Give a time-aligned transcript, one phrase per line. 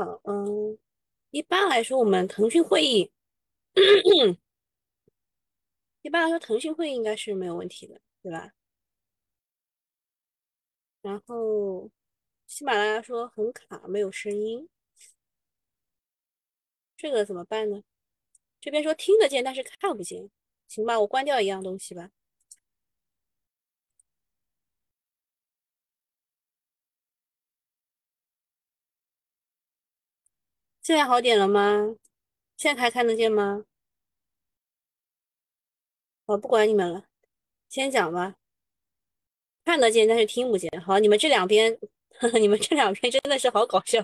[0.00, 0.78] 好，嗯，
[1.30, 3.12] 一般来说，我们腾讯会议，
[6.00, 8.52] 一般来说，腾讯会议应该是没有问题的，对吧？
[11.02, 11.90] 然后
[12.46, 14.70] 喜马拉雅说很卡，没有声音，
[16.96, 17.82] 这个怎么办呢？
[18.58, 20.30] 这边说听得见，但是看不见，
[20.66, 22.10] 行吧，我关掉一样东西吧。
[30.90, 31.94] 现在好点了吗？
[32.56, 33.64] 现在还看得见吗？
[36.24, 37.04] 我不管你们了，
[37.68, 38.34] 先讲吧。
[39.64, 40.68] 看得见，但是听不见。
[40.80, 41.78] 好，你们这两边，
[42.18, 44.02] 呵呵你们这两边真的是好搞笑。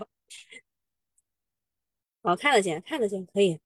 [2.22, 3.58] 好，看得见，看得见，可以。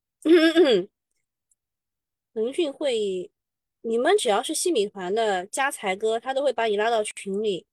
[2.32, 3.30] 腾讯会议，
[3.82, 7.66] 你们只要是细米团的加财哥，他都会把你拉到群里。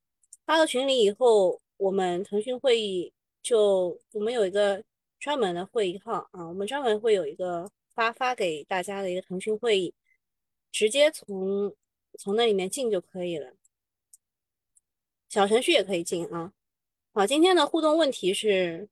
[0.45, 4.84] 拉到群里以后，我们腾讯会议就我们有一个
[5.20, 9.94] 专门的会议号啊，我们专门会有一个发发给大家的一个腾讯会议，
[10.72, 11.76] 直接从
[12.18, 13.54] 从那里面进就可以了。
[15.30, 16.54] 小程序也可以进啊。
[17.14, 18.88] 好，今天的互动问题是：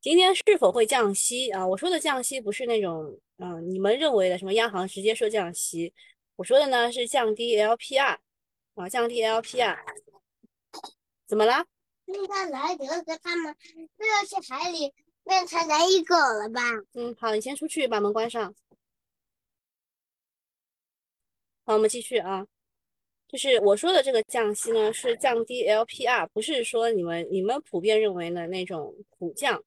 [0.00, 1.66] 今天是否会降息啊？
[1.66, 5.94] 我说的降息不是那种，嗯，你们认为的什么央行直接说降息。
[6.36, 8.18] 我说的呢是降低 LPR
[8.74, 9.78] 啊，降低 LPR。
[11.26, 11.64] 怎么了？
[12.06, 13.54] 现在莱德和他们
[13.96, 14.92] 都要去海里
[15.30, 16.60] 变成人鱼狗了吧？
[16.94, 18.52] 嗯，好，你先出去把门关上。
[21.64, 22.44] 好，我们继续啊。
[23.28, 29.62] 就是我说的这个降息呢，是降低 LPR，不是说你们你们普遍认为的那种普降。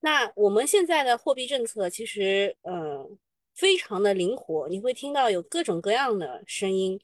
[0.00, 3.08] 那我们现在的货币政策其实呃
[3.54, 7.00] 非常的灵活，你会听到有各种各样的声音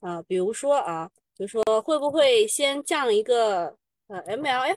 [0.00, 4.76] 啊，比如说啊，比如说会不会先降一个呃 MLF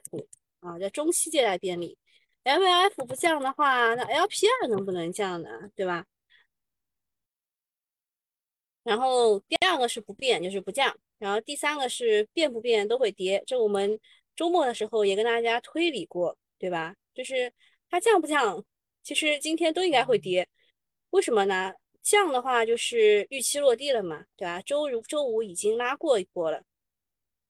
[0.59, 1.98] 啊，叫中期借贷便利
[2.44, 5.50] ，MLF 不降的话，那 LPR 能不能降呢？
[5.75, 6.06] 对吧？
[8.84, 10.96] 然后第二个是不变，就是不降。
[11.19, 13.44] 然后第三个是变不变都会跌。
[13.46, 14.00] 这我们
[14.35, 16.96] 周末的时候也跟大家推理过，对吧？
[17.13, 17.51] 就是
[17.90, 18.63] 它降不降，
[19.03, 20.47] 其实今天都应该会跌。
[21.12, 21.74] 为什么呢？
[22.01, 24.59] 降的话就是预期落地了嘛，对吧？
[24.63, 26.63] 周日周五已经拉过一波了。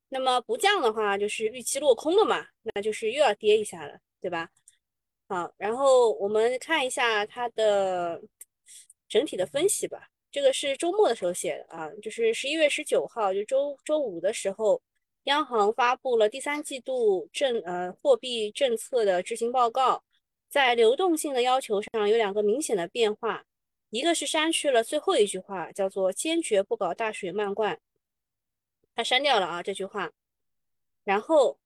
[0.10, 4.50] 那么不降的话就是预期落空了嘛，那就是又要跌一下了，对吧？
[5.32, 8.22] 好，然后我们看一下它的
[9.08, 10.10] 整体的分析吧。
[10.30, 14.82] 这个是周末的时候写的啊，就是十一月十九号，就周周五的时候，
[15.24, 20.04] 央行发布了第三季度政呃货币政策的执行报告，
[20.50, 23.46] 在流动性的要求上有两个明显的变化，
[23.90, 27.80] 一个是删去了最后一句话，叫做坚决不搞大水漫灌，
[28.94, 30.12] 它删掉了啊这句话，
[31.06, 31.58] 然后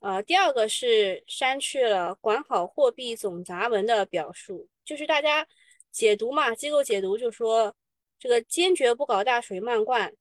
[0.00, 5.46] 呃第二个是删去了管好货币总闸门的表述，就是大家
[5.90, 7.74] 解读嘛，机构解读就说。
[8.20, 10.12] 这个坚决不搞大水漫灌，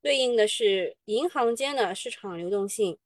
[0.00, 2.96] 对应的是银行间的市场流动性，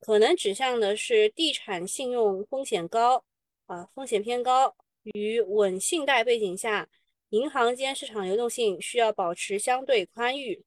[0.00, 3.24] 可能指向的是地产信用风险高
[3.66, 4.74] 啊，风险偏高，
[5.04, 6.88] 与稳信贷背景下，
[7.28, 10.64] 银行间市场流动性需要保持相对宽裕。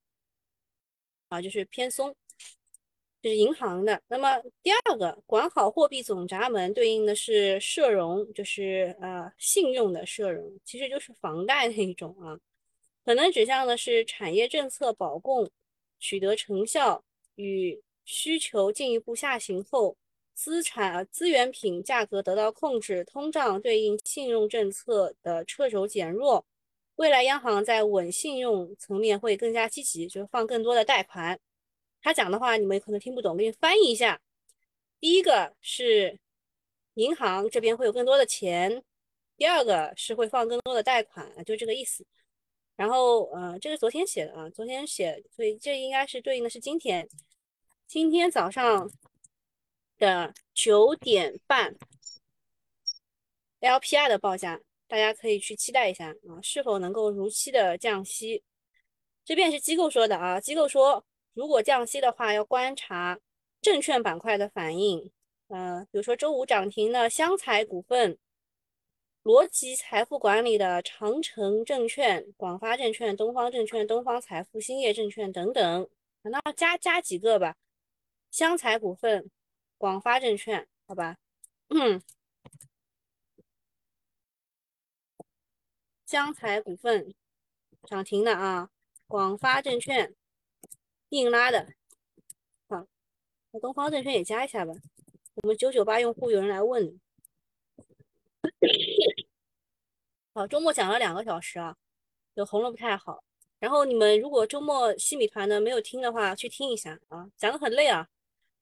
[1.28, 2.16] 啊，就是偏松，
[3.22, 4.02] 这是银行的。
[4.08, 12.40] 那么第二个，管好货币总闸门，对应的是社融，就是呃信用的社融，其实就是房贷那一种啊。
[13.06, 15.50] 可能指向的是产业政策保供
[16.00, 17.04] 取得成效，
[17.36, 19.96] 与需求进一步下行后，
[20.34, 26.44] 资产资源品价格得到控制，通胀对应信用政策的掣肘减弱，
[26.96, 31.40] 未来央行在稳信用层面会更加积极，就是放更多的贷款。
[32.02, 34.20] 他讲的话你们可能听不懂，给你翻译一下。
[35.00, 36.20] 第一个是
[36.96, 38.84] 银行这边会有更多的钱，
[39.38, 42.06] 第二个是会放更多的贷款，就这个意思。
[42.76, 47.08] 然后，呃，这是昨天写的啊，昨天写，所以这应该是对应的是今天，
[47.86, 48.90] 今天早上
[50.00, 51.76] 的九点半
[53.60, 58.44] ，LPR 的报价，大家可以去期待一下啊，是否能够如期的降息？
[59.24, 63.20] 这边是机构说的啊，机构说，如果降息的话，要观察
[63.62, 65.12] 证券板块的反应，
[65.48, 68.18] 呃，比如说周五涨停的湘财股份。
[69.24, 75.88] 逻辑财富管理的长城证券、广发证券、东方证券、东方财富、兴业证券等等，
[76.24, 77.56] 那加加几个吧。
[78.32, 79.30] 湘财股份、
[79.78, 81.18] 广发证券，好吧。
[81.70, 82.02] 嗯，
[86.08, 87.14] 湘财股份
[87.84, 88.72] 涨停的啊，
[89.06, 90.16] 广发证券
[91.12, 91.74] 硬拉的，
[92.70, 92.88] 好，
[93.52, 94.74] 那东方证券也加一下吧。
[95.36, 97.00] 我们九九八用户有人来问。
[100.34, 101.76] 好，周末讲了两个小时啊，
[102.34, 103.22] 就喉咙不太好。
[103.60, 108.08] 然后你们如果周末西米团的没有听的话，去听一下啊，讲的很累啊，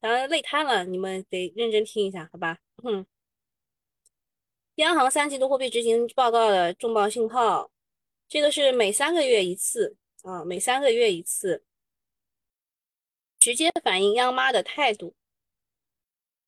[0.01, 2.57] 讲的累瘫了，你们得认真听一下，好吧？
[2.83, 3.05] 嗯。
[4.75, 7.69] 央行三季度货币执行报告的重磅信号，
[8.27, 11.63] 这个是每三个月一次啊，每三个月一次，
[13.39, 15.15] 直接反映央妈的态度。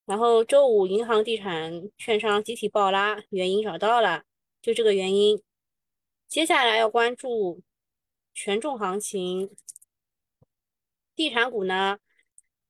[0.05, 4.23] 然后周五银行、地产、券商集体暴拉，原因找到了，
[4.61, 5.41] 就这个原因。
[6.27, 7.61] 接下来要关注
[8.33, 9.55] 权重行情，
[11.15, 11.99] 地产股呢，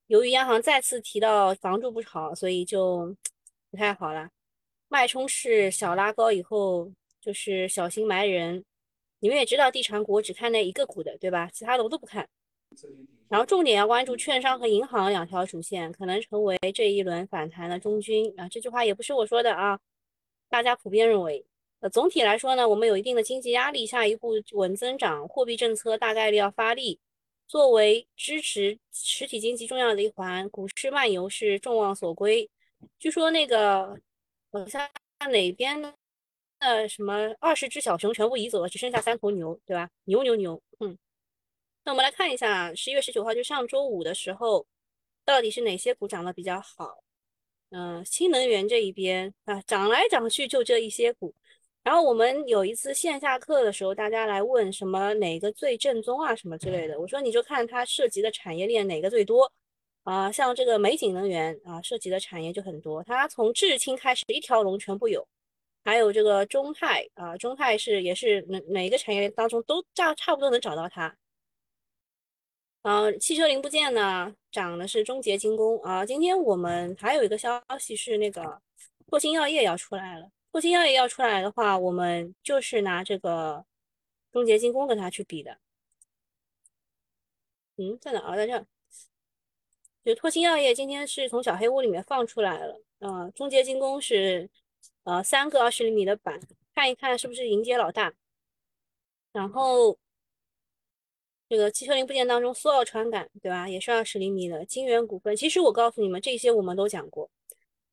[0.06, 3.16] 由于央行再次提到房住不炒，所以就
[3.70, 4.30] 不太好了。
[4.88, 8.64] 脉冲式小拉高以后，就是小心埋人。
[9.20, 11.48] 你们也知道，地产股只看那一个股的，对吧？
[11.52, 12.28] 其他的我都不看。
[13.28, 18.48] 然后重点要关注券商和银行两条主线，可能成为这一轮反弹的中军啊。
[18.48, 19.78] 这句话也不是我说的啊，
[20.48, 21.44] 大家普遍认为。
[21.80, 27.00] 呃，总体来说呢，我们有一定的经济压力，下一步稳增长，货币政策大概率要发力，
[27.46, 32.48] 作为支持实体经济重要的一环，股市漫游是众望所归。
[32.98, 33.98] 据说那个。
[34.54, 34.86] 好像
[35.30, 35.80] 哪边
[36.60, 39.88] 的什么二十只小熊全部移走了，只剩下三头牛，对吧？
[40.04, 40.98] 牛牛牛，嗯。
[41.84, 44.66] 那我们来看一下，十一月十九号就上周五的时候，
[45.24, 47.02] 到底是哪些股涨得比较好？
[47.70, 51.34] 嗯，新能源这一边啊，涨来涨去就这一些股。
[51.82, 59.52] 然后我们有一次线下课的时候，大家来问什么哪个最正宗啊，什么之类的，我说你就看它涉及的产业链哪个最多。
[60.04, 63.02] 啊，像这个美景能源啊，涉及的产业就很多。
[63.04, 65.26] 它从智清开始，一条龙全部有。
[65.84, 71.16] 还有这个中泰啊，中泰是也是哪哪个产业当中都差差不多能找到它。
[72.82, 76.04] 啊，汽车零部件呢，涨的是中捷精工啊。
[76.04, 78.60] 今天我们还有一个消息是那个
[79.06, 80.30] 拓新药业要出来了。
[80.50, 83.64] 拓新药业要出来的话，我们就是拿这个
[84.32, 85.58] 中捷精工跟它去比的。
[87.76, 88.36] 嗯，在哪儿？
[88.36, 88.66] 在这。
[90.04, 94.50] 就拓新药业今天是从小黑屋里面放出来了，啊，中捷精工是，
[95.04, 96.40] 呃，三个二十厘米的板，
[96.74, 98.12] 看一看是不是迎接老大。
[99.32, 99.96] 然后，
[101.52, 103.68] 这个汽车零部件当中，苏澳传感，对吧？
[103.68, 104.64] 也是二十厘米的。
[104.64, 107.30] 金源股份，其实我告诉你们，这些我们都讲过，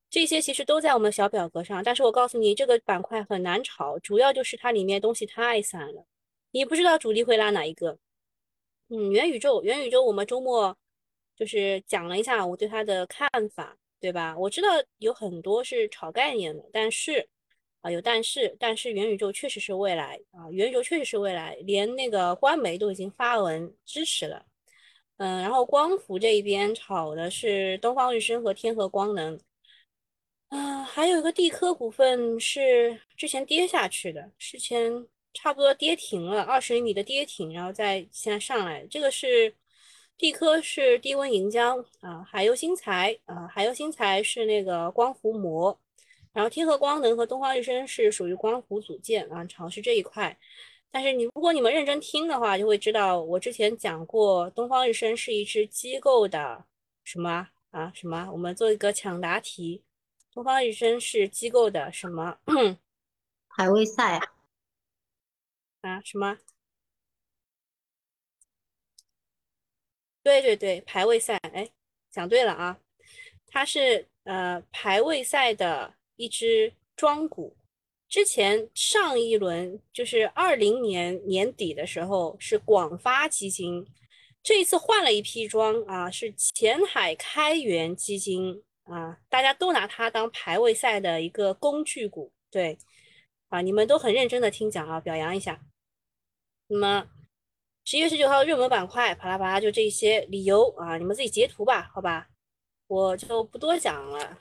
[0.10, 1.84] 这些其实都在我们小表格上。
[1.84, 6.06] 但是我告诉你，这个板块很难炒，主要就是它里面东西太散了，
[6.52, 7.98] 你不知道主力会拉哪一个。
[8.88, 10.78] 嗯，元宇宙，元宇宙，我们周末。
[11.36, 14.38] 就是讲了一下我对它的看法，对吧？
[14.38, 14.70] 我知道
[15.00, 17.28] 有很多是炒概念的，但是
[17.81, 24.46] 啊，有但是，但是元宇宙确实是未来啊，元宇宙确实是未来，连那个官媒都已经发文支持了。
[25.18, 29.40] 嗯，然后光伏这一边炒的是东方日升和天合光能，
[30.50, 39.54] 啊，还有一个地科股份是之前跌下去的，之前差不多跌停了，二十厘米的跌停，然后再现在上来，这个是。
[40.20, 45.80] 地科是低温银浆啊，海优新材啊，海优新材是那个光伏膜，
[46.40, 50.40] 然后天合光能和东方日升是属于光伏组件啊，潮是这一块。
[50.90, 56.64] 但是你如果你们认真听的话，就会知道我之前讲过，东方日升是一只机构的
[57.04, 58.30] 什么啊什么？
[58.32, 59.84] 我们做一个抢答题，
[60.32, 62.38] 东方日升是机构的什么？
[63.58, 64.31] 排位赛啊
[65.81, 66.38] 啊什么？
[70.24, 71.69] 对对对，排位赛，哎，
[72.10, 72.80] 讲对了啊，
[73.48, 77.56] 它是呃排位赛的一只庄股，
[78.09, 83.88] 之前上一轮就是二零年年底的时候是广发基金，
[84.44, 92.78] 这一次换了一批庄啊，是前海开源基金啊，大家都拿它当排位赛的一个工具股，对，
[93.47, 95.61] 啊，你们都很认真的听讲啊，表扬一下，
[96.68, 97.07] 那么。
[97.85, 102.28] 十一月十九号热门板块，啪啦啪啦，就这些理由啊，你们自己截图吧，好吧，
[102.88, 104.38] 我就不多讲了。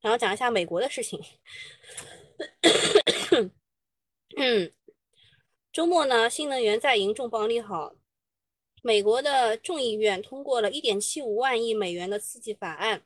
[0.00, 1.20] 然后讲一下美国的事情。
[4.36, 4.72] 嗯，
[5.72, 7.94] 周末呢，新能源再迎重磅利好，
[8.82, 13.02] 美国的众议院通过了一点七五万亿美元的刺激法案，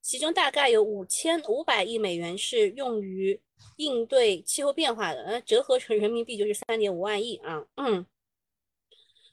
[0.00, 3.40] 其中大概有五千五百亿美元是用于。
[3.76, 7.66] 应对气候变化的，呃，折合成人民币就是三点五万亿啊。
[7.76, 8.06] 嗯，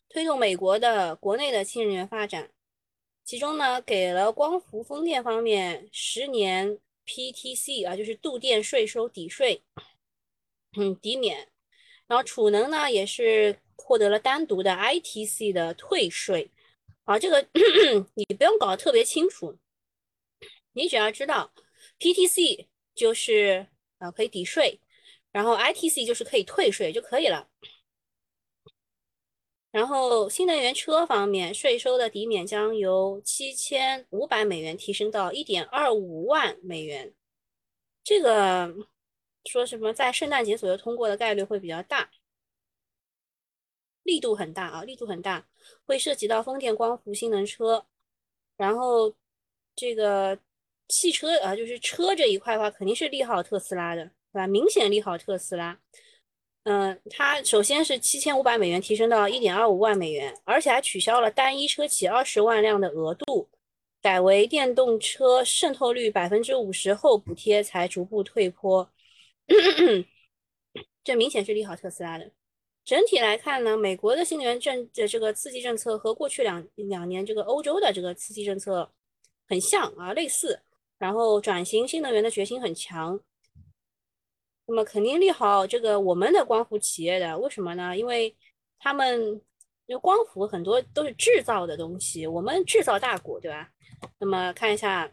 [0.10, 2.52] 推动美国的国内的氢能源发展，
[3.24, 6.78] 其中呢，给了光伏、风电方面十年
[7.08, 9.64] PTC 啊，就是度电税收抵税，
[10.78, 11.48] 嗯，抵免。
[12.06, 16.52] 然后储能呢，也是获得了单独的 ITC 的退税。
[17.06, 17.48] 啊，这个
[18.16, 19.58] 你不用搞得特别清楚，
[20.74, 21.52] 你只要知道
[22.00, 22.68] PTC。
[22.98, 23.68] 就是
[24.00, 24.80] 啊可以抵税，
[25.32, 27.48] 然后 ITC 就是可以退税就可以了。
[29.78, 37.14] 然后新能源车方面，税收的抵免将由七千五百美元提升到一点二五万美元。
[38.04, 38.74] 这个
[39.46, 42.10] 说什么在圣诞节左右通过的概率会比较大，
[44.02, 45.48] 力度很大啊，力度很大，
[45.86, 47.86] 会涉及到风电、光伏、新能车。
[48.56, 49.14] 然后
[49.76, 50.40] 这个
[50.88, 54.04] 汽车啊，就是车这一块的话，肯定是利好特斯拉的，
[54.34, 54.48] 对吧？
[54.48, 55.80] 明显利好特斯拉。
[56.70, 63.48] 嗯，它首先是七千五百美元提升到一点二五万美元，而且还取消了单一车企二十万辆的额度，
[64.02, 68.92] 改为电动车渗透率百分之五十后补贴才逐步退坡。
[71.06, 72.30] 这明显是利好特斯拉的。
[72.84, 78.92] 整体来看呢，美国的新能源政的这个刺激政策和过去两两年这个欧洲的这个刺激政策
[79.48, 80.60] 很像啊，类似。
[80.98, 83.18] 然后转型新能源的决心很强。
[84.68, 87.98] 那么肯定利好这个我们的光伏企业的，为什么呢？
[87.98, 88.36] 因为
[88.78, 89.42] 他们
[89.86, 93.72] 因为光伏很多都是制造的东西，我们制造大国，对吧？
[94.20, 95.10] 那么看一下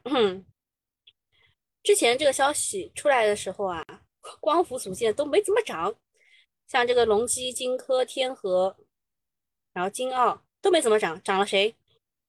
[1.85, 3.85] 之前这个消息出来的时候啊，
[4.41, 5.95] 光伏组件都没怎么涨，
[6.67, 8.77] 像这个隆基、金科、天合，
[9.73, 11.77] 然后金奥都没怎么涨，涨了谁？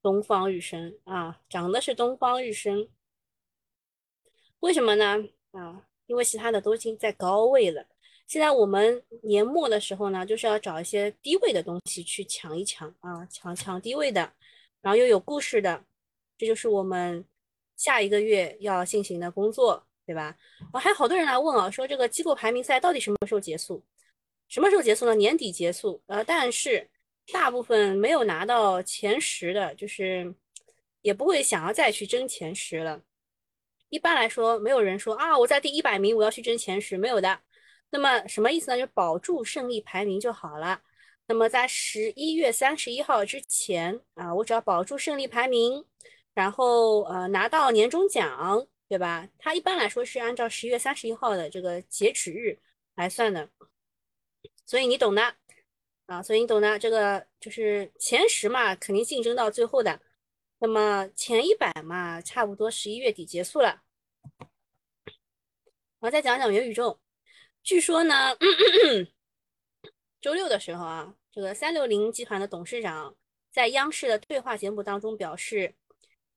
[0.01, 2.87] 东方日升啊，涨的是东方日升，
[4.59, 5.23] 为什么呢？
[5.51, 5.87] 啊？
[6.07, 7.85] 因为其他的都已经在高位了，
[8.27, 14.31] 现在我们年末的时候呢，就是要找一些低位的东西去抢一抢啊，抢抢低位的，
[14.81, 15.83] 然后又有故事的，
[16.37, 17.25] 这就是我们
[17.75, 20.35] 下一个月要进行的工作，对吧？
[20.71, 23.83] 我还有好多人来问啊，说这个机构排名赛到底什么时候结束？
[24.47, 25.15] 什么时候结束呢？
[25.15, 26.01] 年底结束。
[26.05, 26.87] 呃，但是
[27.33, 30.33] 大部分没有拿到前十的，就是
[31.01, 33.01] 也不会想要再去争前十了。
[33.89, 37.39] 一般来说，没有人说啊，我在第一百名，我要去争前十，没有的。
[37.91, 38.77] 那么什么意思呢？
[38.77, 40.81] 就保住胜利排名就好了。
[41.27, 45.85] 那么在十一月三十一号之前啊，我只要保住胜利排名，
[46.33, 49.27] 然后呃拿到年终奖，对吧？
[49.37, 52.59] 它一般来说是按照十一月三十一号的这个截止日
[52.95, 53.49] 来算的。
[54.65, 55.35] 所以你懂的
[56.07, 59.99] 啊，所以你懂的，这个就是前十嘛，肯定竞争到最后的。
[60.59, 63.81] 那么前一百嘛，差不多十一月底结束了。
[65.99, 66.99] 我再讲讲元宇宙。
[67.61, 68.35] 据说呢，
[70.21, 73.15] 周六的时候啊，这个三六零集团的董事长
[73.51, 75.75] 在央视的对话节目当中表示，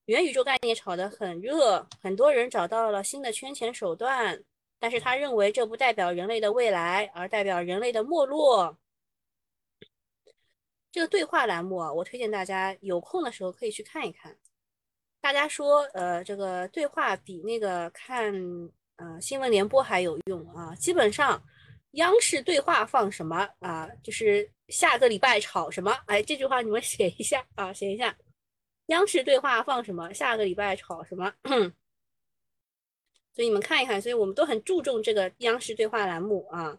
[0.07, 4.43] 元宇宙概念炒得很热，很多人找到了新的圈钱手段，
[4.79, 8.79] 但是他认为这不代表人类的未来，而代表人类的没落。
[10.99, 14.37] 这个对话栏目啊，我推荐大家有空的时候可以去看一看。
[15.21, 18.35] 大家说，呃，这个对话比那个看。
[18.97, 20.75] 啊，新闻联播还有用啊！
[20.75, 21.41] 基本上，
[21.93, 23.89] 央视对话放什么啊？
[24.03, 25.93] 就是下个礼拜炒什么？
[26.07, 28.19] 哎，这句话你们写一下啊，写一下。
[28.87, 30.13] 央视对话放什么？
[30.13, 31.33] 下个礼拜炒什么？
[33.33, 36.77] 所以你们看一看，所以我们都很注重这个央视对话栏目啊。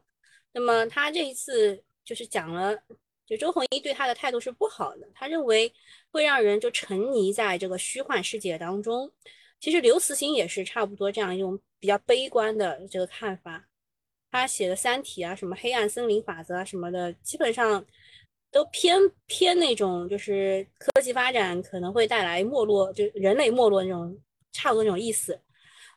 [0.52, 2.78] 那么他这一次就是讲了，
[3.29, 5.71] 就周鸿祎对他的态度是不好的，他认为
[6.12, 9.12] 会让人就沉溺在这个虚幻世界当中。
[9.59, 11.59] 其实刘慈欣也是差不多这样一种。
[11.81, 13.65] 比较悲观的这个看法，
[14.29, 17.86] 他写的《三体》啊，什么黑暗森林法则啊什么的，基本上
[18.51, 24.21] 都偏偏那种，就是科技发展可能会带来没落，就人类没落那种，
[24.51, 25.41] 差不多那种意思。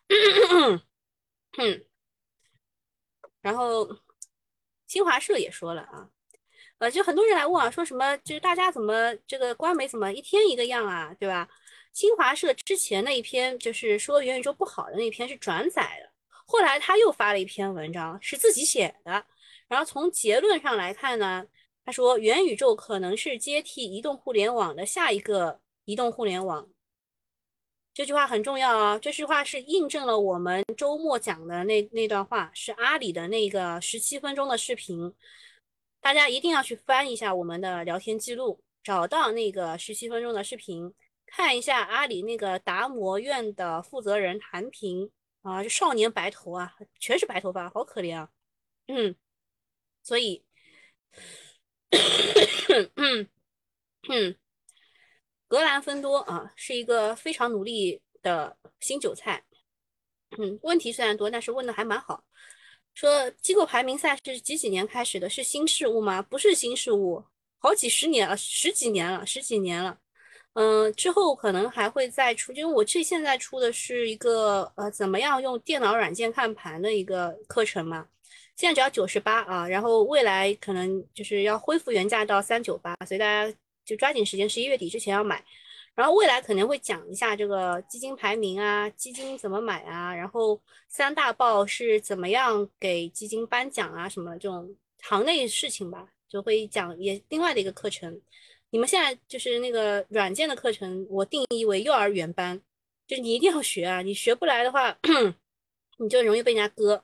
[3.40, 3.88] 然后
[4.86, 6.08] 新华社也说了啊，
[6.82, 11.48] 呃，就很多人来问啊，说什么就是大家怎么这个官媒怎么一天一个样啊，对吧？
[11.92, 16.10] 新华社之前那一篇就是说元宇宙不好的那篇是转载的，
[16.44, 19.24] 后来他又发了一篇文章是自己写的，
[19.68, 21.46] 然后从结论上来看呢，
[21.84, 26.68] 他说元宇宙可能是接替移动互联网的下一个移动互联网。
[27.94, 35.14] 这句话很重要啊，这句话是印证了我们周末讲的那那段话，是阿里的那个十七分钟的视频，
[36.02, 40.92] 大家一定要去翻一下我们的聊天记录，找到那个十七分钟的视频。
[41.26, 45.10] 看一下阿里那个达摩院的负责人韩平
[45.42, 48.28] 啊，就少年白头啊，全是白头发，好可怜啊。
[48.88, 49.14] 嗯，
[50.02, 50.44] 所以，
[52.96, 53.28] 嗯
[54.08, 54.36] 嗯，
[55.46, 59.44] 格兰芬多啊，是一个非常努力的新韭菜。
[60.36, 62.24] 嗯，问题虽然多，但是问的还蛮好。
[62.94, 65.28] 说机构排名赛是几几年开始的？
[65.28, 66.20] 是新事物吗？
[66.22, 67.24] 不是新事物，
[67.58, 69.98] 好几十年了，十几年了，十几年了。
[70.54, 78.06] 嗯，之后可能还会再出，因为我这现在出的是一个呃，怎么样用电脑软件看盘的一个课程嘛，
[78.56, 83.56] 现在只要九十八啊，然后未来可能就是要恢复原价到三九八，所以大家
[83.86, 85.42] 就抓紧时间，十一月底之前要买。
[85.94, 98.20] 然后未来可能会讲一下这个基金排名啊，基金怎么买啊，然后三大报是怎么样给基金颁奖啊，什么这种行内事情吧，就会讲也另外的一个课程。
[98.70, 102.58] 你们现在就是那个软件的课程，我定义为幼儿园班，
[103.06, 104.98] 就是你一定要学啊，你学不来的话，
[105.98, 107.02] 你就容易被人家割。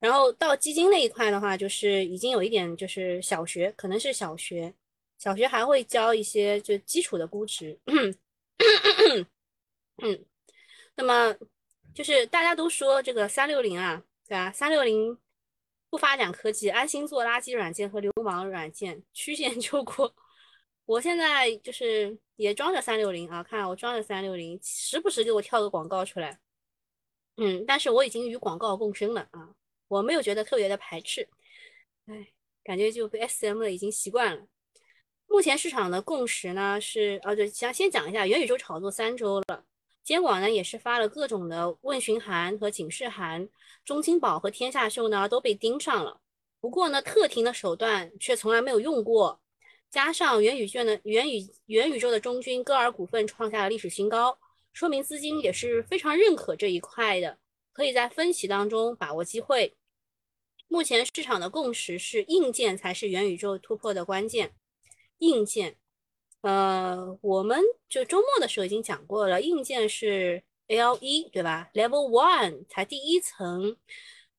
[0.00, 4.72] 然后到基金那一块的话，就是已经有一点就是小学，可能是小学，
[5.22, 7.78] 小学还会教一些就基础的估值。
[7.86, 8.12] 嗯，
[10.96, 11.32] 那么
[11.94, 14.50] 就是大家都说这个三六零啊，对吧？
[14.50, 15.16] 三六零
[15.88, 20.12] 不发展科技，安心做垃圾软件和流氓软件，曲线 救国。
[20.86, 26.40] 我现在就是也装着三六零啊，看我装着三六零，时不时给我跳个广告出来，
[27.36, 29.54] 嗯，但是我已经与广告共生了啊，
[29.86, 31.28] 我没有觉得特别的排斥，
[32.06, 32.32] 哎，
[32.64, 34.48] 感觉就被 S M 了，已经习惯了。
[35.32, 39.64] 目前市场的共识呢是，呃，对，先先讲一下元宇宙炒作三周了，
[40.04, 43.48] 监管呢也是发了各种的问询函和警示函，
[43.82, 46.20] 中金宝和天下秀呢都被盯上了，
[46.60, 49.40] 不过呢特停的手段却从来没有用过。
[49.90, 54.38] 加上元宇宙的元宇元宇宙的中军歌尔股份创下了历史新高，
[54.74, 57.38] 说明资金也是非常认可这一块的，
[57.72, 59.74] 可以在分歧当中把握机会。
[60.68, 64.52] 目前市场的共识是，硬件才是元宇宙突破的关键。
[65.22, 65.76] 硬件，
[66.42, 73.76] 呃，我们就周末的时候已经讲过了，硬件是 L 一，对吧？Level One 才第一层，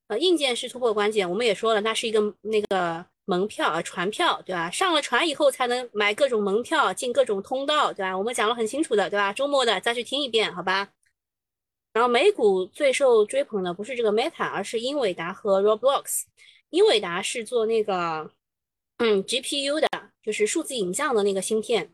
[0.08, 1.28] 呃，硬件是突破关键。
[1.28, 3.06] 我们也说了，那是一个那个。
[3.26, 4.70] 门票啊，船票，对吧？
[4.70, 8.18] 上了船以后才能买各种门票，进各种通道，对吧？
[8.18, 9.32] 我们讲了很清楚的，对吧？
[9.32, 10.92] 周末的再去听一遍，好吧？
[11.94, 16.24] 然后美股最受追捧的不是这个 Meta，而是英伟达和 Roblox。
[16.68, 18.30] 英伟达是做那个
[18.98, 19.88] 嗯 GPU 的，
[20.24, 21.92] 就是数字影像的那个芯片。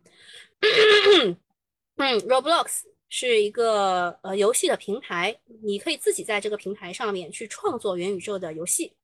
[1.96, 8.94] ，Roblox 是一个呃游戏的平台，你可以自己在这个平台上面去创作元宇宙的游戏。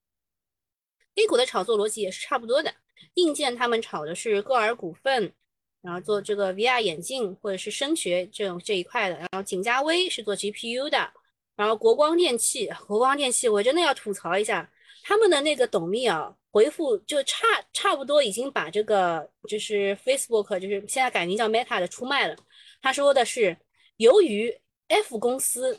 [1.17, 2.75] A 股的炒作逻辑也是差不多的，
[3.15, 5.33] 硬件他们炒的是歌尔股份，
[5.81, 11.11] 然后做这个 VR 眼镜或者是声学这种这一块的，然后景嘉微是做 GPU 的，
[11.57, 14.71] 然后国光电器，国光电器我真的要吐槽一下，
[15.03, 22.37] 他们的那个董秘啊回复就差差不多已经把这个就是 Facebook 就是现在改名叫 Meta 的出卖了，
[22.81, 23.55] 他说的是
[23.99, 25.79] 由于 F 公司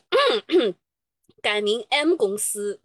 [1.42, 2.80] 改名 M 公司，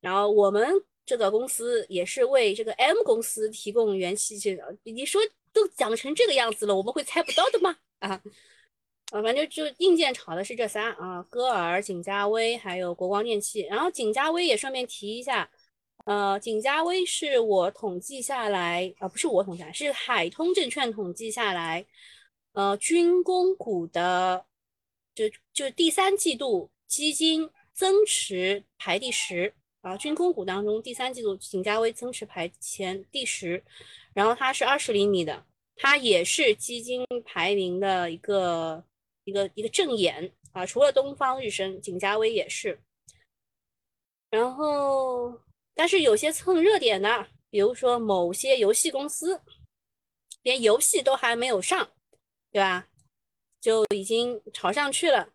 [0.00, 0.84] 然后我们。
[1.06, 4.74] 这个公司也是为这个 M 公司提供元器件的。
[4.84, 5.20] 你说
[5.52, 7.76] 都讲成这个样子了，我们会猜不到的吗？
[8.00, 8.22] 啊，
[9.12, 13.66] 啊，反正就硬件炒的是这仨啊，歌尔、景嘉微还有国光电器。
[13.68, 15.50] 然后景嘉微也顺便提一下，
[16.04, 21.84] 呃，景嘉微是我统计下来，啊，不是我统计，是海通证券统计下来，
[22.52, 24.46] 呃，军工股的，
[25.14, 29.54] 就就第三季度基金增持排第十。
[29.80, 33.62] 啊，军工股当中第三季度景嘉微增持排前第十，
[34.14, 35.44] 然后它是二十厘米的，
[35.76, 38.82] 它也是基金排名的一个
[39.24, 40.64] 一个一个正眼啊。
[40.64, 42.80] 除了东方日升，景嘉微也是。
[44.30, 45.38] 然后，
[45.74, 49.42] 但是有些蹭热点的，比如说某些游戏公司，
[50.42, 51.90] 连游戏都还没有上，
[52.50, 52.86] 对吧？
[53.60, 55.30] 就已经炒上去了。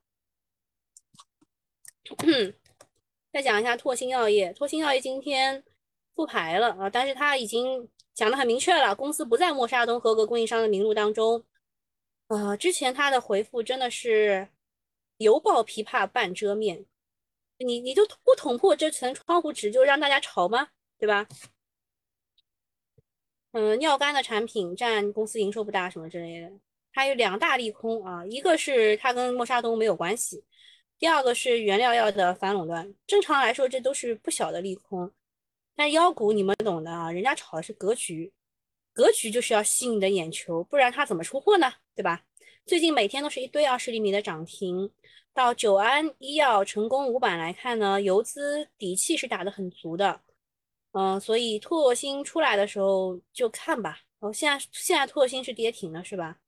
[3.31, 5.63] 再讲一下拓新药业，拓新药业今天
[6.15, 11.43] 复牌了啊，但是他已经讲的很明确了，公司不在默沙东合格供应商的名录当中。
[12.27, 14.49] 呃，之前他的回复真的是
[15.17, 16.85] 犹抱琵琶半遮面，
[17.59, 20.69] 你你就不捅破这层窗户纸就让大家炒吗？
[20.97, 21.27] 对吧？
[23.51, 26.51] 嗯，尿干的产品占公司营收不大什么之类的，
[26.91, 30.43] 还有两大利空啊，一个是它跟默沙东没有关系。
[30.99, 35.11] 第二个是原料药的反垄断，正常来说这都是不小的利空，
[35.75, 38.31] 但妖股你们懂的啊，人家炒的是格局，
[38.93, 41.73] 格局就是要吸引你的眼球，不然他怎么出货呢？
[41.95, 42.23] 对吧？
[42.69, 44.91] 最近每天都是一堆二十厘米的涨停，
[45.33, 50.21] 到九安医药、成功五板来看呢，游资底气是打得很足的，
[50.91, 54.01] 嗯，所以拓新出来的时候就看吧。
[54.19, 56.39] 哦，现在现在拓新是跌停了是吧？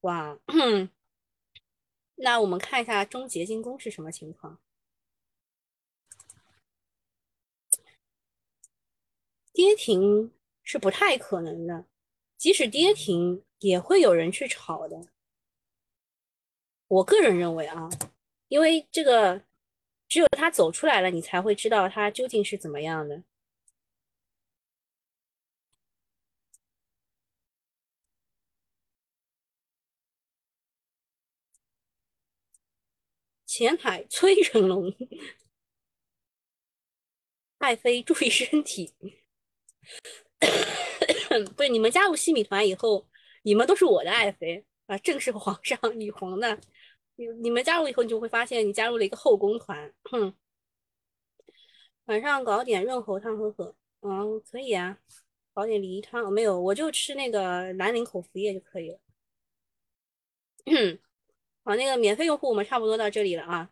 [0.00, 0.38] 哇。
[2.16, 4.58] 那我们看一下中结晶工是什么情况？
[9.52, 11.84] 跌停是不太可能的，
[12.38, 15.08] 即使跌停也会有人去炒的。
[16.88, 17.88] 我个人认为啊，
[18.48, 19.42] 因为这个
[20.08, 23.24] 只有他走出来了，你才会知道他究竟是怎么样的。
[33.46, 34.94] 前海崔成龙，
[37.58, 38.94] 爱妃注意身体。
[41.56, 43.08] 不是你们加入西米团以后，
[43.42, 46.60] 你们都是我的爱妃啊，正是皇上女皇的。
[47.16, 49.92] 你你们加入以后，你就会发现你加入了一个后宫团。
[50.04, 50.34] 哼，
[52.04, 54.98] 晚上搞点润喉汤喝喝，嗯，可以啊，
[55.52, 58.98] 搞点梨汤没有，我就吃那个兰陵口服液就可以了。
[60.66, 60.98] 嗯
[61.64, 63.70] 好，那个免费用户我们差不多到这里了啊。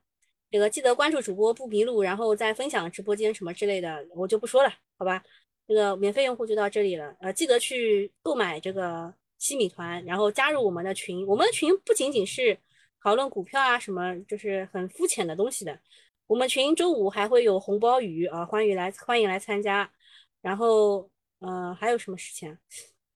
[0.51, 5.23] 这个记得关注主播不迷路，然后再分享直播间什么之类的，我就不说了，好吧？
[5.67, 11.27] 这个免费用户就到这里了，呃，记得去购买这个西米团，然后加入我们的群。
[11.27, 12.59] 我们的群不仅仅是
[13.05, 15.79] 讨论股票啊什么，就是很肤浅的东西的。
[16.27, 19.93] 我们群周五还会有红包雨啊，欢迎来欢迎来参加。
[20.40, 22.51] 然后，呃，还有什么事情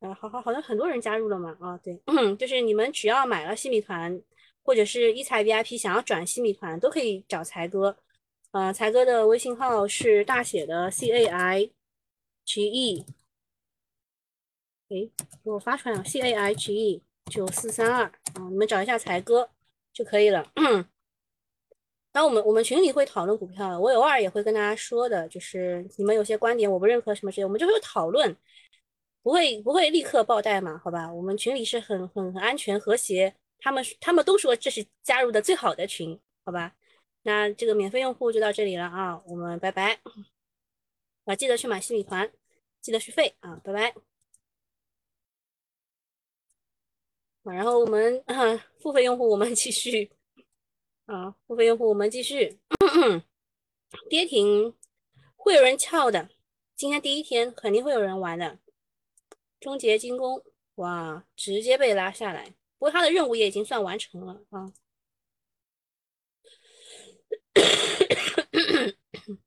[0.00, 0.12] 啊？
[0.12, 1.98] 好好好像很多人加入了嘛，啊，对，
[2.36, 4.20] 就是你们只要买了西米团，
[4.62, 7.96] 或者是一财 VIP 想要转西米团，都可以找才哥。
[8.50, 11.70] 呃，才哥的微信号是大写的 C A I。
[12.44, 13.06] G E，
[14.90, 15.08] 哎，
[15.42, 19.48] 给我发出来了，C A I G E 九四三二啊，你们找一下才哥
[19.98, 20.48] 就可以了。
[22.12, 28.36] 然后我们我们群里会讨论股票，我偶尔也会跟大家说的，就是你们有些观点我不认可什么之类，我们就会讨论，
[29.22, 31.12] 不会不会立刻爆代码，好吧？
[31.12, 36.74] 我们群里是很很很安全和谐，他们他们都说这是加入的最好的群，好吧？
[37.22, 40.00] 那这个免费用户就到这里了啊，我们拜拜。
[41.24, 42.30] 啊，记得去买新米团，
[42.80, 43.90] 记得续费啊，拜拜。
[43.90, 43.94] 啊，
[47.44, 50.10] 啊然后我们啊付费用户我们继续
[51.06, 52.58] 啊，付费用户我们继续。
[54.10, 54.76] 跌停
[55.34, 56.28] 会有人撬的，
[56.76, 58.58] 今天第一天肯定会有人玩的。
[59.60, 62.54] 终结金工，哇，直接被拉下来。
[62.78, 64.72] 不过他的任务也已经算完成了啊。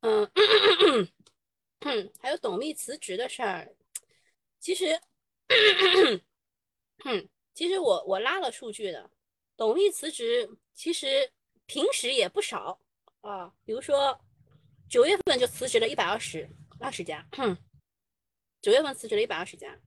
[0.02, 0.28] 嗯，
[2.20, 3.74] 还有董秘辞职的事儿，
[4.58, 4.98] 其实，
[7.54, 9.10] 其实我我拉了数据的，
[9.56, 11.30] 董秘辞职其实
[11.66, 12.80] 平时也不少
[13.20, 14.18] 啊，比如说
[14.88, 16.48] 九月份就辞职了一百二十
[16.80, 17.26] 二十家，
[18.62, 19.78] 九月份辞职了一百二十家，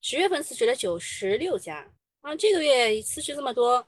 [0.00, 1.88] 十月份辞职了九十六家
[2.22, 3.86] 啊，这个月辞职这么多。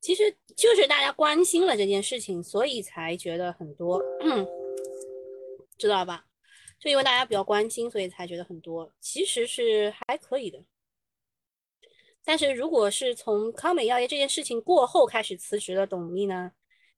[0.00, 4.02] 其实就是大家关心了这件事情，所以才觉得很多，
[5.76, 6.26] 知道吧？
[6.80, 8.90] 就因为大家比较关心，所以才觉得很多。
[9.00, 10.64] 其实是还可以的。
[12.24, 16.52] 但是如果是从康美药业这件事情过后开始辞职的董秘呢，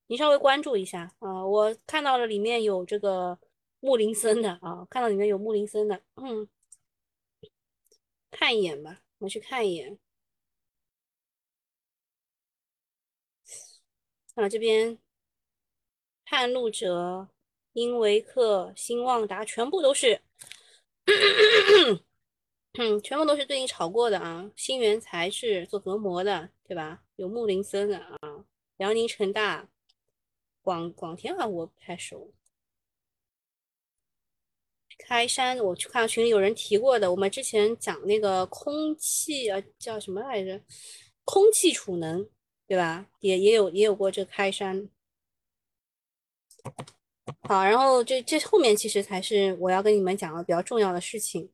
[0.06, 1.44] 你稍微关注一下啊。
[1.46, 3.38] 我看到了里面有这个
[3.80, 6.48] 穆林森的啊，看到里面有穆林森的，嗯，
[8.30, 9.98] 看一眼吧，我去看一眼。
[14.34, 14.98] 啊，这边
[16.24, 17.28] 探路者、
[17.72, 20.20] 英维克、新旺达全部都是，
[23.02, 24.50] 全部都是最近炒过的啊。
[24.56, 27.02] 新源才是做隔膜的，对吧？
[27.16, 28.18] 有木林森的啊，
[28.76, 29.68] 辽宁成大、
[30.60, 32.34] 广广天啊，我不太熟。
[34.98, 40.60] 开山，我去看群里有人提过的，我们之前讲那个空气啊，叫什么来着？
[41.24, 42.28] 空气储能。
[42.64, 43.06] 对吧？
[43.20, 44.88] 也也有也有过这开山，
[47.48, 51.50] 好，然后这这后面其实才是我要跟你们讲的比较重要的事情。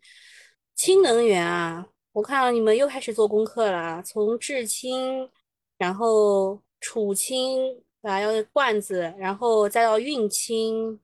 [0.74, 5.28] 氢能源啊，我看到你们又开始做功课了，从制氢，
[5.76, 11.00] 然后储氢啊，要罐子，然后再到运氢，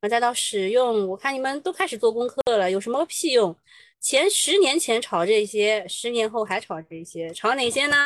[0.00, 3.56] 啊，再到使用，我看你们都开始做功课了，有什么屁用？
[4.00, 7.96] 前十年前炒这些，十年后还炒这些，炒哪些呢？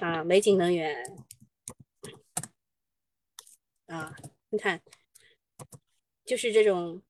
[0.00, 0.94] 啊，美景能源
[3.86, 4.14] 啊，
[4.54, 4.80] 你看，
[6.24, 7.02] 就是这种，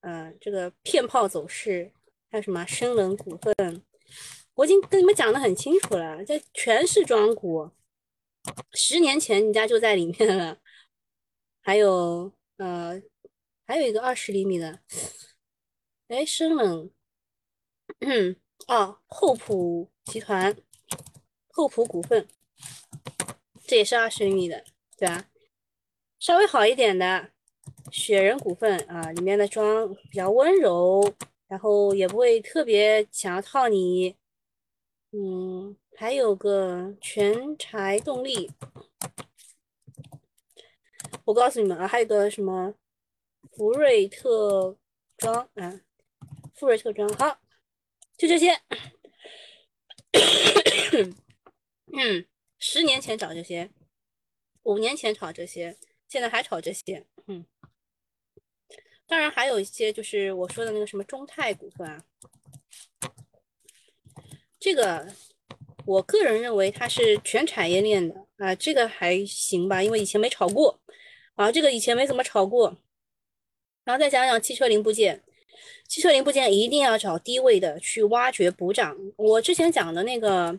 [0.00, 1.90] 呃，这个骗炮走势，
[2.30, 3.82] 还有什么深冷股份，
[4.52, 7.70] 我已经跟你们讲的很清楚了，这全是庄股，
[8.72, 10.60] 十年前人家就在里面了。
[11.62, 13.00] 还有，呃，
[13.66, 14.80] 还有一个二十厘米的，
[16.08, 16.90] 哎，深冷，
[18.66, 20.54] 哦，厚普集团。
[21.48, 22.28] 厚普股份，
[23.64, 24.64] 这也是二十厘米的，
[24.98, 25.30] 对吧？
[26.24, 27.30] 稍微好一点的
[27.92, 31.14] 雪人股份啊，里面的妆比较温柔，
[31.48, 34.16] 然后也不会特别想要套你。
[35.10, 38.50] 嗯，还有个全柴动力，
[41.26, 42.74] 我告诉你们啊，还有个什么
[43.52, 44.78] 福瑞特
[45.18, 45.82] 装啊，
[46.54, 47.38] 福瑞特装，好，
[48.16, 48.58] 就这些。
[51.92, 52.24] 嗯，
[52.58, 53.70] 十年前找这些，
[54.62, 55.76] 五年前炒这些，
[56.14, 57.04] 现在还炒这些。
[57.26, 57.44] 嗯，
[59.04, 62.04] 当然还有一些就是我说的那个什么中泰股份啊。
[64.60, 65.12] 这个，
[65.84, 70.78] 我个人认为它是全产业链的啊，这个还行吧，因为以前没炒过
[71.34, 72.78] 啊，这个以前没怎么炒过。
[73.82, 75.20] 然后再讲讲汽车零部件，
[75.88, 78.96] 汽车零部件一定要找低位的去挖掘补涨。
[79.16, 80.56] 我之前讲的那个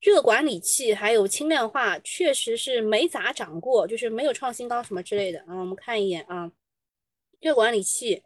[0.00, 5.56] 热管理器还有轻量化，确实是没咋涨过，就是没有创新高什么之类的啊。
[5.56, 6.50] 我们看一眼啊，
[7.40, 8.22] 热管理器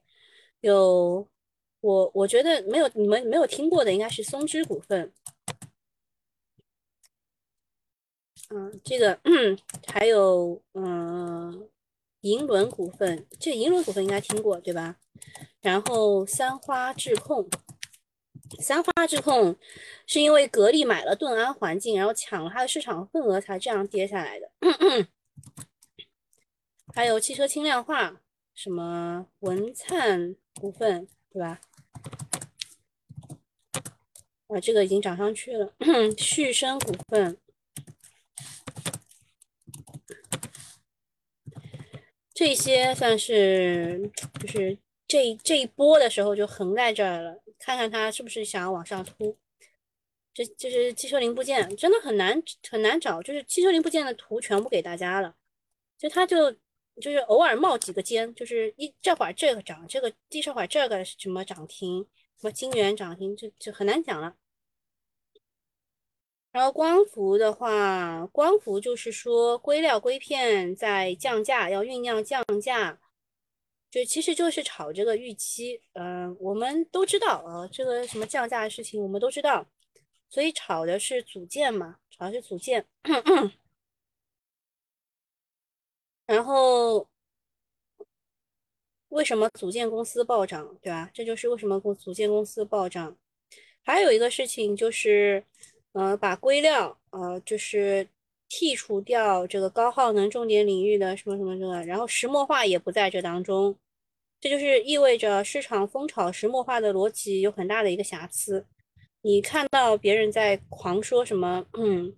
[0.60, 1.28] 有。
[1.82, 5.12] 我我觉得没有你们没有听过的应该是松芝股份，
[8.50, 9.18] 嗯，这个
[9.88, 11.68] 还有嗯
[12.20, 14.96] 银轮股份，这银轮股份应该听过对吧？
[15.60, 17.50] 然后三花智控，
[18.60, 19.56] 三花智控
[20.06, 24.50] 是因为格力买了顿安环境，然后抢了它的市场份额才这样跌下来的。
[26.94, 28.20] 还有汽车轻量化，
[28.54, 31.60] 什么文灿股份对吧？
[34.48, 35.72] 啊，这个已经涨上去了。
[36.18, 37.38] 旭升股份，
[42.34, 44.78] 这些算是就是
[45.12, 49.36] 这这一波的时候就横在这儿了，看看它是不是想要往上突。
[50.32, 55.34] 这就是汽车零部件，真的很难很难找，就是汽车零部件的图全部给大家了，
[55.98, 56.50] 就它就
[56.98, 62.00] 就是偶尔冒几个尖，就是一这会儿这个涨，这个第这会儿这个什么涨停，
[62.40, 64.34] 什么金元涨停，就就很难讲了。
[66.52, 72.98] 然后光伏的话，光伏就是说硅料硅片在降价，要酝酿降价，
[73.92, 75.80] 就其实就是炒这个预期。
[75.92, 79.64] 嗯，我们都知道啊，这个什么降价的事情我们都知道，
[80.28, 82.86] 所以炒的是组件嘛，炒的是组件。
[86.26, 87.06] 然后
[89.10, 91.10] 为什么组件公司暴涨，对吧？
[91.14, 93.16] 这就是为什么组件公司暴涨。
[93.82, 95.44] 还有一个事情就是。
[95.94, 98.08] 呃，把硅料，呃，就是
[98.48, 103.78] 剔除掉这个高耗能重点领域的什么什么什么，然后石墨化也不在这当中，
[104.42, 108.66] 这就是意味着市场风潮石墨化的逻辑有很大的一个瑕疵。
[109.20, 112.12] 你看到别人在狂说什么，嗯，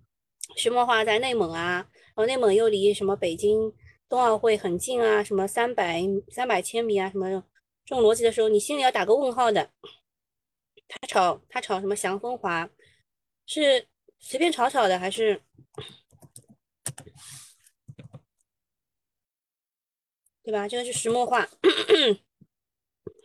[0.56, 3.70] 石墨化在内蒙啊，然后内蒙又离什么北京
[4.08, 7.28] 冬奥会很近啊，什么三百三百千米啊，什么
[7.84, 9.68] 这种逻辑的时候，你心里要打个问号的。
[10.88, 12.66] 他炒他炒什么祥风华？
[13.46, 13.86] 是
[14.18, 15.38] 随便炒炒的，还是
[20.44, 20.68] 对吧？
[20.68, 21.48] 这个是石墨化，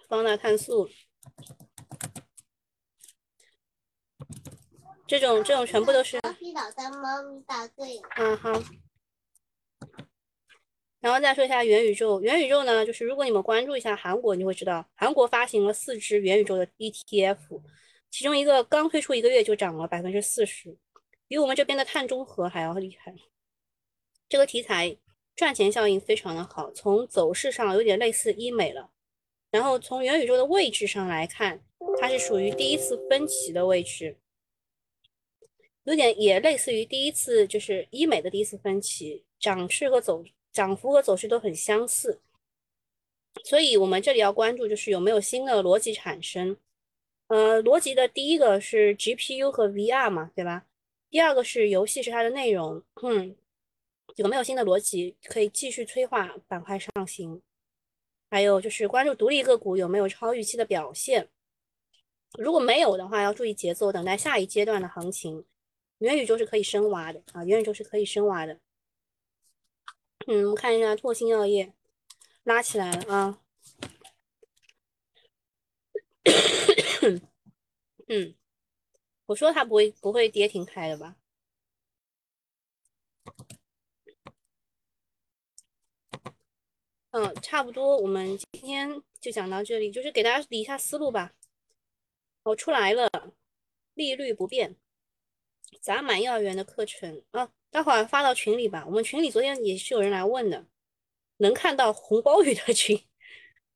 [0.08, 0.90] 方大碳素，
[5.06, 6.18] 这种这种全部都是。
[8.16, 8.64] 嗯好。
[11.02, 17.62] 然后再说一下元宇宙，元宇宙呢，就是如果你们关注一下韩国，你会知道韩国发行了四只元宇宙的 ETF。
[18.10, 20.78] 其中一个刚推出一个月就涨了百分之四十，
[21.28, 23.14] 比我们这边的碳中和还要厉害。
[24.28, 24.98] 这个题材
[25.40, 28.92] 赚钱效应非常的好，从走势上有点类似医美了。
[29.50, 31.64] 然后从元宇宙的位置上来看，
[31.98, 34.18] 它是属于第一次分歧的位置，
[35.86, 40.22] 有点也类似于第一次就是医美的第一次分歧，涨势和走
[40.52, 42.20] 涨幅和走势都很相似。
[43.46, 46.58] 所以我们这里要关注就是有没有新的逻辑产生。
[47.28, 50.66] 呃，逻辑的第一个是 GPU 和 VR 嘛，对吧？
[51.10, 53.38] 第二个是游戏是它的内容，嗯，
[54.16, 57.42] 有没有新的逻辑可以继续催化板块上行？
[58.30, 61.30] 还有就是关注独立个股有没有超预期的表现，
[62.38, 65.46] 如果没有的话，要注意节奏，等待下一阶段的行情。
[66.00, 68.60] 元宇宙是可以深挖的啊，元宇宙是可以深挖的。
[70.28, 71.74] 嗯，我们看一下拓新药业
[72.44, 73.42] 拉起来了啊。
[78.08, 78.36] 嗯，
[79.26, 81.16] 我说它不会不会跌停开的吧？
[87.12, 91.32] 嗯，差不多，我们今天就讲到这里，就是给大家理一下思路吧。
[92.44, 93.10] 我出来了，
[93.96, 94.76] 利率不变，
[95.82, 98.84] 砸满幼儿园的课程啊，待会儿发到群里吧。
[98.86, 100.68] 我们群里昨天也是有人来问的，
[101.38, 103.00] 能看到红包雨的群。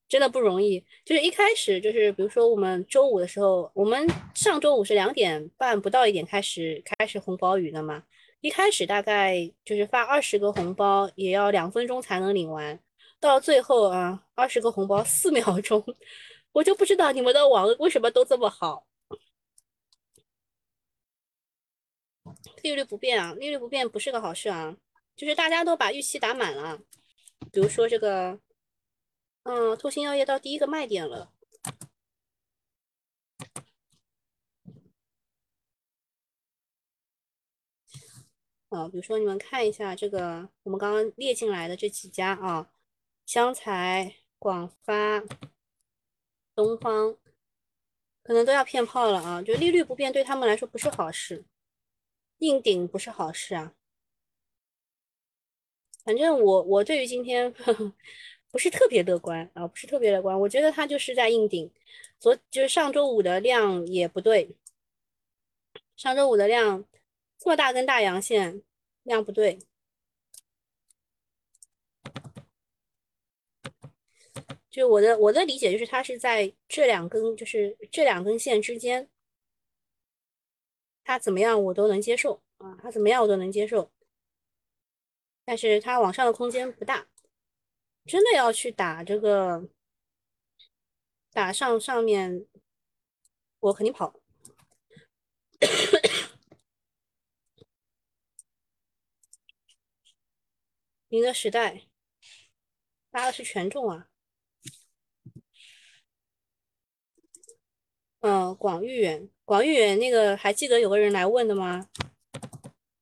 [0.08, 0.86] 真的不容易。
[1.04, 8.04] 就是一开始就是比如说我们周五的时候，我们上周五是两点半不到一点开始开始红包雨的嘛。
[8.42, 12.80] 一开始大概就是发二十个红包，也要两分钟才能领完。
[13.28, 15.84] 到最后啊，二十个红包四秒钟，
[16.52, 18.86] 我就不知道你们的网为什么都这么好。
[22.62, 24.76] 利率不变啊，利率不变不是个好事啊。
[25.16, 26.80] 就是大家都把预期打满了，
[27.52, 28.40] 比如说这个，
[29.44, 31.32] 嗯，拓星药业到第一个卖点了。
[38.70, 42.73] 啊，比如说你们看一下这个，我们刚刚列进来的这几家啊，
[43.26, 45.24] 湘财、广发、
[46.56, 47.18] 东方，
[48.22, 49.42] 可能都要骗炮了啊！
[49.42, 51.44] 就利率不变，对他们来说不是好事，
[52.40, 53.74] 硬顶不是好事啊。
[56.04, 57.94] 反正我我对于今天呵 呵
[58.52, 60.40] 不是特别乐观啊，不是特别乐观。
[60.40, 61.72] 我觉得它就是在硬顶，
[62.20, 64.56] 昨就是上周五的量也不对，
[65.96, 66.86] 上周五的量
[67.40, 68.62] 这么大根大阳线，
[69.04, 69.60] 量不对。
[74.74, 79.08] 就我的我的理解就是它是在这两根就是这两根线之间，
[81.04, 83.92] 它怎么样我都能接受啊，它怎么样我都能接受。
[85.46, 87.08] 但是它往上的空间不大，
[88.06, 89.70] 真的要去打这个，
[91.32, 92.48] 打上上面，
[93.60, 94.20] 我肯定跑。
[101.10, 101.84] 赢的时代
[103.12, 104.10] 拉的是权重啊，
[108.24, 111.90] 嗯，广域远，广域远那个还记得有个人来问的吗？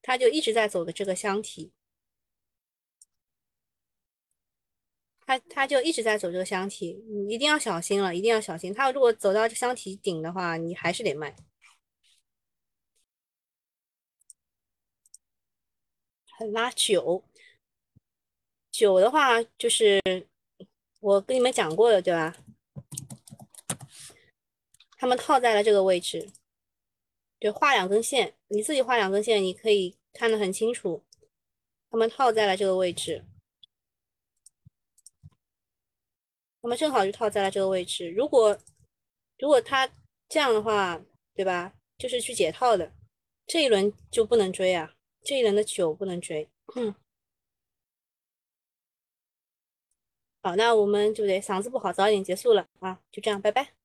[0.01, 1.71] 他就一直在走的这个箱体。
[5.19, 8.73] 他他就一直在走这个箱体，你一定要小心了，一定要小心。
[8.73, 11.35] 他如果走到箱体顶的话，你还是得卖。
[16.51, 17.23] 拉九，
[18.71, 20.01] 九的话就是
[20.99, 22.35] 我跟你们讲过了，对吧？
[25.01, 26.29] 他们套在了这个位置，
[27.39, 31.03] 就画两根线，你自己画两根线，你可以看得很清楚。
[31.89, 33.25] 他们套在了这个位置。
[36.61, 38.11] 那么正好就套在了这个位置。
[38.11, 38.55] 如果
[39.39, 39.91] 如果他
[40.29, 41.73] 这样的话，对吧？
[41.97, 42.93] 就是去解套的，
[43.47, 44.93] 这一轮就不能追啊！
[45.23, 46.47] 这一轮的九不能追。
[46.75, 46.93] 嗯。
[50.43, 53.01] 好，那我们就得嗓子不好，早点结束了啊！
[53.11, 53.80] 就这样，拜拜。